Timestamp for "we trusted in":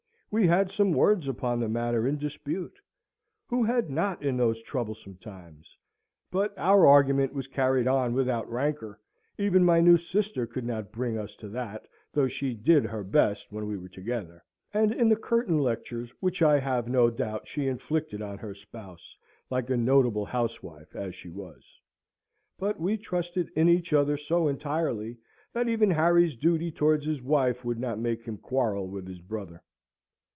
22.79-23.67